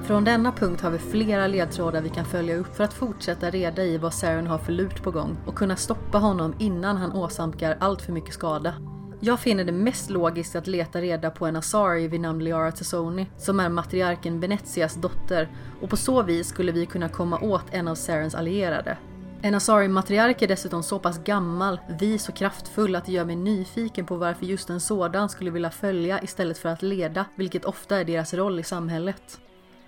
Från 0.03 0.23
denna 0.23 0.51
punkt 0.51 0.81
har 0.81 0.91
vi 0.91 0.97
flera 0.97 1.47
ledtrådar 1.47 2.01
vi 2.01 2.09
kan 2.09 2.25
följa 2.25 2.57
upp 2.57 2.75
för 2.75 2.83
att 2.83 2.93
fortsätta 2.93 3.49
reda 3.49 3.83
i 3.83 3.97
vad 3.97 4.13
Saren 4.13 4.47
har 4.47 4.57
för 4.57 4.71
lurt 4.71 5.03
på 5.03 5.11
gång 5.11 5.37
och 5.45 5.55
kunna 5.55 5.75
stoppa 5.75 6.17
honom 6.17 6.55
innan 6.59 6.97
han 6.97 7.11
åsamkar 7.11 7.77
allt 7.79 8.01
för 8.01 8.11
mycket 8.11 8.33
skada. 8.33 8.73
Jag 9.19 9.39
finner 9.39 9.63
det 9.63 9.71
mest 9.71 10.09
logiskt 10.09 10.55
att 10.55 10.67
leta 10.67 11.01
reda 11.01 11.29
på 11.29 11.45
en 11.45 11.55
Asari 11.55 12.07
vid 12.07 12.21
namn 12.21 12.43
Liara 12.43 12.71
Tassoni 12.71 13.27
som 13.37 13.59
är 13.59 13.69
matriarken 13.69 14.39
Benetias 14.39 14.95
dotter 14.95 15.49
och 15.81 15.89
på 15.89 15.97
så 15.97 16.23
vis 16.23 16.47
skulle 16.47 16.71
vi 16.71 16.85
kunna 16.85 17.09
komma 17.09 17.39
åt 17.39 17.65
en 17.71 17.87
av 17.87 17.95
Sarens 17.95 18.35
allierade. 18.35 18.97
En 19.41 19.55
Asari-matriark 19.55 20.41
är 20.41 20.47
dessutom 20.47 20.83
så 20.83 20.99
pass 20.99 21.23
gammal, 21.23 21.79
vis 21.99 22.29
och 22.29 22.35
kraftfull 22.35 22.95
att 22.95 23.05
det 23.05 23.11
gör 23.11 23.25
mig 23.25 23.35
nyfiken 23.35 24.05
på 24.05 24.15
varför 24.15 24.45
just 24.45 24.69
en 24.69 24.79
sådan 24.79 25.29
skulle 25.29 25.51
vilja 25.51 25.71
följa 25.71 26.23
istället 26.23 26.57
för 26.57 26.69
att 26.69 26.81
leda, 26.81 27.25
vilket 27.35 27.65
ofta 27.65 27.97
är 27.97 28.05
deras 28.05 28.33
roll 28.33 28.59
i 28.59 28.63
samhället. 28.63 29.39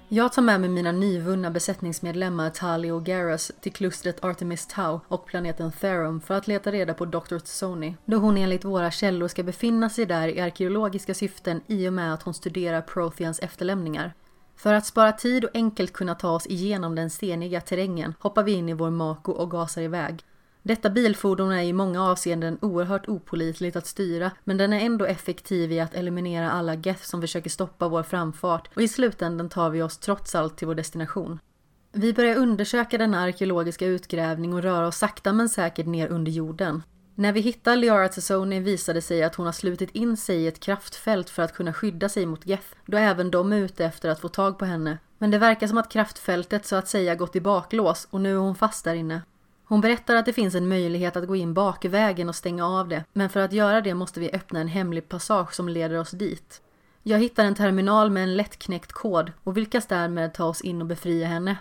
Jag 0.09 0.33
tar 0.33 0.41
med 0.41 0.61
mig 0.61 0.69
mina 0.69 0.91
nyvunna 0.91 1.51
besättningsmedlemmar 1.51 2.49
Tali 2.49 2.91
och 2.91 3.05
Garrus 3.05 3.51
till 3.61 3.73
klustret 3.73 4.23
Artemis 4.23 4.67
Tau 4.67 4.99
och 5.07 5.25
planeten 5.25 5.71
Therum 5.71 6.21
för 6.21 6.33
att 6.33 6.47
leta 6.47 6.71
reda 6.71 6.93
på 6.93 7.05
Dr. 7.05 7.39
Tsoni, 7.39 7.95
då 8.05 8.17
hon 8.17 8.37
enligt 8.37 8.65
våra 8.65 8.91
källor 8.91 9.27
ska 9.27 9.43
befinna 9.43 9.89
sig 9.89 10.05
där 10.05 10.27
i 10.27 10.41
arkeologiska 10.41 11.13
syften 11.13 11.61
i 11.67 11.89
och 11.89 11.93
med 11.93 12.13
att 12.13 12.23
hon 12.23 12.33
studerar 12.33 12.81
Protheans 12.81 13.39
efterlämningar. 13.39 14.13
För 14.55 14.73
att 14.73 14.85
spara 14.85 15.11
tid 15.11 15.45
och 15.45 15.51
enkelt 15.53 15.93
kunna 15.93 16.15
ta 16.15 16.29
oss 16.29 16.47
igenom 16.47 16.95
den 16.95 17.09
steniga 17.09 17.61
terrängen 17.61 18.13
hoppar 18.19 18.43
vi 18.43 18.51
in 18.51 18.69
i 18.69 18.73
vår 18.73 18.89
Mako 18.89 19.31
och 19.31 19.51
gasar 19.51 19.81
iväg. 19.81 20.23
Detta 20.67 20.89
bilfordon 20.89 21.51
är 21.51 21.63
i 21.63 21.73
många 21.73 22.03
avseenden 22.03 22.57
oerhört 22.61 23.07
opolitligt 23.07 23.75
att 23.75 23.87
styra, 23.87 24.31
men 24.43 24.57
den 24.57 24.73
är 24.73 24.79
ändå 24.79 25.05
effektiv 25.05 25.71
i 25.71 25.79
att 25.79 25.95
eliminera 25.95 26.51
alla 26.51 26.75
geth 26.75 27.03
som 27.03 27.21
försöker 27.21 27.49
stoppa 27.49 27.87
vår 27.87 28.03
framfart 28.03 28.69
och 28.75 28.81
i 28.81 28.87
slutändan 28.87 29.49
tar 29.49 29.69
vi 29.69 29.81
oss 29.81 29.97
trots 29.97 30.35
allt 30.35 30.57
till 30.57 30.67
vår 30.67 30.75
destination. 30.75 31.39
Vi 31.91 32.13
börjar 32.13 32.35
undersöka 32.35 32.97
denna 32.97 33.21
arkeologiska 33.21 33.85
utgrävning 33.85 34.53
och 34.53 34.63
röra 34.63 34.87
oss 34.87 34.97
sakta 34.97 35.33
men 35.33 35.49
säkert 35.49 35.85
ner 35.85 36.07
under 36.07 36.31
jorden. 36.31 36.83
När 37.15 37.31
vi 37.31 37.39
hittar 37.39 37.75
Liara 37.75 38.07
Tassoni 38.07 38.59
visade 38.59 38.97
det 38.97 39.01
sig 39.01 39.23
att 39.23 39.35
hon 39.35 39.45
har 39.45 39.53
slutit 39.53 39.91
in 39.91 40.17
sig 40.17 40.37
i 40.37 40.47
ett 40.47 40.59
kraftfält 40.59 41.29
för 41.29 41.41
att 41.43 41.53
kunna 41.53 41.73
skydda 41.73 42.09
sig 42.09 42.25
mot 42.25 42.45
Geth, 42.45 42.67
då 42.85 42.97
även 42.97 43.31
de 43.31 43.53
är 43.53 43.57
ute 43.57 43.85
efter 43.85 44.09
att 44.09 44.19
få 44.19 44.27
tag 44.27 44.59
på 44.59 44.65
henne. 44.65 44.97
Men 45.17 45.31
det 45.31 45.37
verkar 45.37 45.67
som 45.67 45.77
att 45.77 45.91
kraftfältet 45.91 46.65
så 46.65 46.75
att 46.75 46.87
säga 46.87 47.15
gått 47.15 47.35
i 47.35 47.41
baklås 47.41 48.07
och 48.11 48.21
nu 48.21 48.33
är 48.33 48.39
hon 48.39 48.55
fast 48.55 48.83
där 48.83 48.95
inne. 48.95 49.21
Hon 49.67 49.81
berättar 49.81 50.15
att 50.15 50.25
det 50.25 50.33
finns 50.33 50.55
en 50.55 50.67
möjlighet 50.67 51.15
att 51.15 51.27
gå 51.27 51.35
in 51.35 51.53
bakvägen 51.53 52.29
och 52.29 52.35
stänga 52.35 52.67
av 52.67 52.87
det, 52.87 53.03
men 53.13 53.29
för 53.29 53.39
att 53.39 53.53
göra 53.53 53.81
det 53.81 53.93
måste 53.93 54.19
vi 54.19 54.31
öppna 54.33 54.59
en 54.59 54.67
hemlig 54.67 55.09
passage 55.09 55.53
som 55.53 55.69
leder 55.69 55.99
oss 55.99 56.11
dit. 56.11 56.61
Jag 57.03 57.19
hittar 57.19 57.45
en 57.45 57.55
terminal 57.55 58.09
med 58.09 58.23
en 58.23 58.37
lättknäckt 58.37 58.91
kod 58.91 59.31
och 59.43 59.57
lyckas 59.57 59.87
därmed 59.87 60.33
ta 60.33 60.45
oss 60.45 60.61
in 60.61 60.81
och 60.81 60.87
befria 60.87 61.27
henne. 61.27 61.57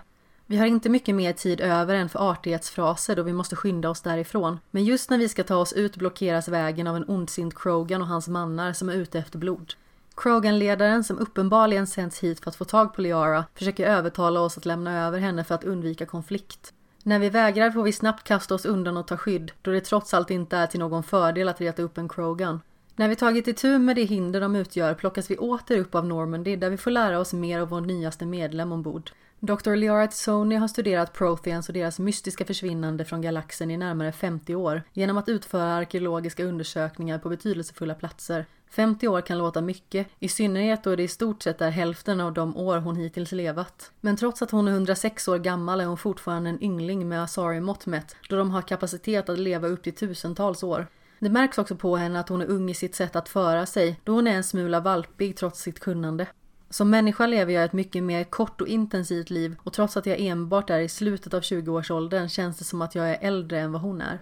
Vi 0.46 0.56
har 0.56 0.66
inte 0.66 0.88
mycket 0.88 1.14
mer 1.14 1.32
tid 1.32 1.60
över 1.60 1.94
än 1.94 2.08
för 2.08 2.30
artighetsfraser 2.30 3.16
då 3.16 3.22
vi 3.22 3.32
måste 3.32 3.56
skynda 3.56 3.90
oss 3.90 4.00
därifrån. 4.00 4.58
Men 4.70 4.84
just 4.84 5.10
när 5.10 5.18
vi 5.18 5.28
ska 5.28 5.44
ta 5.44 5.56
oss 5.56 5.72
ut 5.72 5.96
blockeras 5.96 6.48
vägen 6.48 6.86
av 6.86 6.96
en 6.96 7.08
ondsint 7.08 7.54
Krogan 7.58 8.02
och 8.02 8.08
hans 8.08 8.28
mannar 8.28 8.72
som 8.72 8.88
är 8.88 8.94
ute 8.94 9.18
efter 9.18 9.38
blod. 9.38 9.74
Krogan-ledaren, 10.16 11.04
som 11.04 11.18
uppenbarligen 11.18 11.86
sänds 11.86 12.18
hit 12.18 12.40
för 12.40 12.50
att 12.50 12.56
få 12.56 12.64
tag 12.64 12.94
på 12.94 13.00
Liara, 13.00 13.44
försöker 13.54 13.86
övertala 13.86 14.40
oss 14.40 14.58
att 14.58 14.66
lämna 14.66 15.06
över 15.06 15.18
henne 15.18 15.44
för 15.44 15.54
att 15.54 15.64
undvika 15.64 16.06
konflikt. 16.06 16.72
När 17.06 17.18
vi 17.18 17.30
vägrar 17.30 17.70
får 17.70 17.82
vi 17.82 17.92
snabbt 17.92 18.24
kasta 18.24 18.54
oss 18.54 18.64
undan 18.64 18.96
och 18.96 19.06
ta 19.06 19.16
skydd, 19.16 19.52
då 19.62 19.70
det 19.70 19.80
trots 19.80 20.14
allt 20.14 20.30
inte 20.30 20.56
är 20.56 20.66
till 20.66 20.80
någon 20.80 21.02
fördel 21.02 21.48
att 21.48 21.60
reta 21.60 21.82
upp 21.82 21.98
en 21.98 22.08
Krogan. 22.08 22.60
När 22.96 23.08
vi 23.08 23.16
tagit 23.16 23.48
itu 23.48 23.78
med 23.78 23.96
det 23.96 24.04
hinder 24.04 24.40
de 24.40 24.56
utgör 24.56 24.94
plockas 24.94 25.30
vi 25.30 25.36
åter 25.36 25.78
upp 25.78 25.94
av 25.94 26.06
Normandy 26.06 26.56
där 26.56 26.70
vi 26.70 26.76
får 26.76 26.90
lära 26.90 27.18
oss 27.18 27.32
mer 27.32 27.60
av 27.60 27.68
vår 27.68 27.80
nyaste 27.80 28.26
medlem 28.26 28.72
ombord. 28.72 29.10
Dr. 29.40 29.74
Liara 29.74 30.10
Sony 30.10 30.56
har 30.56 30.68
studerat 30.68 31.12
Protheans 31.12 31.68
och 31.68 31.74
deras 31.74 31.98
mystiska 31.98 32.44
försvinnande 32.44 33.04
från 33.04 33.22
galaxen 33.22 33.70
i 33.70 33.76
närmare 33.76 34.12
50 34.12 34.54
år 34.54 34.82
genom 34.92 35.18
att 35.18 35.28
utföra 35.28 35.74
arkeologiska 35.74 36.44
undersökningar 36.44 37.18
på 37.18 37.28
betydelsefulla 37.28 37.94
platser. 37.94 38.46
50 38.74 39.08
år 39.08 39.20
kan 39.20 39.38
låta 39.38 39.60
mycket, 39.60 40.06
i 40.18 40.28
synnerhet 40.28 40.84
då 40.84 40.96
det 40.96 41.02
i 41.02 41.08
stort 41.08 41.42
sett 41.42 41.60
är 41.60 41.70
hälften 41.70 42.20
av 42.20 42.32
de 42.32 42.56
år 42.56 42.78
hon 42.78 42.96
hittills 42.96 43.32
levat. 43.32 43.90
Men 44.00 44.16
trots 44.16 44.42
att 44.42 44.50
hon 44.50 44.68
är 44.68 44.72
106 44.72 45.28
år 45.28 45.38
gammal 45.38 45.80
är 45.80 45.84
hon 45.84 45.96
fortfarande 45.96 46.50
en 46.50 46.64
yngling 46.64 47.08
med 47.08 47.22
Asari-mått 47.22 47.86
mätt, 47.86 48.16
då 48.28 48.36
de 48.36 48.50
har 48.50 48.62
kapacitet 48.62 49.28
att 49.28 49.38
leva 49.38 49.68
upp 49.68 49.82
till 49.82 49.94
tusentals 49.94 50.62
år. 50.62 50.86
Det 51.18 51.30
märks 51.30 51.58
också 51.58 51.76
på 51.76 51.96
henne 51.96 52.20
att 52.20 52.28
hon 52.28 52.40
är 52.40 52.46
ung 52.46 52.70
i 52.70 52.74
sitt 52.74 52.94
sätt 52.94 53.16
att 53.16 53.28
föra 53.28 53.66
sig, 53.66 54.00
då 54.04 54.12
hon 54.12 54.26
är 54.26 54.34
en 54.34 54.44
smula 54.44 54.80
valpig 54.80 55.36
trots 55.36 55.60
sitt 55.60 55.80
kunnande. 55.80 56.26
Som 56.70 56.90
människa 56.90 57.26
lever 57.26 57.52
jag 57.52 57.64
ett 57.64 57.72
mycket 57.72 58.02
mer 58.02 58.24
kort 58.24 58.60
och 58.60 58.68
intensivt 58.68 59.30
liv 59.30 59.56
och 59.62 59.72
trots 59.72 59.96
att 59.96 60.06
jag 60.06 60.20
enbart 60.20 60.70
är 60.70 60.80
i 60.80 60.88
slutet 60.88 61.34
av 61.34 61.40
20-årsåldern 61.40 62.28
känns 62.28 62.58
det 62.58 62.64
som 62.64 62.82
att 62.82 62.94
jag 62.94 63.10
är 63.10 63.18
äldre 63.20 63.60
än 63.60 63.72
vad 63.72 63.82
hon 63.82 64.00
är. 64.00 64.18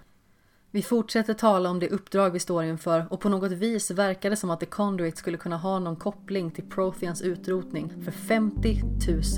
Vi 0.74 0.82
fortsätter 0.82 1.34
tala 1.34 1.70
om 1.70 1.78
det 1.78 1.88
uppdrag 1.88 2.30
vi 2.30 2.38
står 2.38 2.64
inför 2.64 3.06
och 3.10 3.20
på 3.20 3.28
något 3.28 3.52
vis 3.52 3.90
verkar 3.90 4.30
det 4.30 4.36
som 4.36 4.50
att 4.50 4.60
The 4.60 4.66
Conduit 4.66 5.18
skulle 5.18 5.36
kunna 5.36 5.56
ha 5.56 5.78
någon 5.78 5.96
koppling 5.96 6.50
till 6.50 6.64
Protheans 6.64 7.22
utrotning 7.22 7.92
för 8.04 8.12
50 8.12 8.82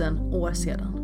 000 0.01 0.35
år 0.35 0.53
sedan. 0.53 1.04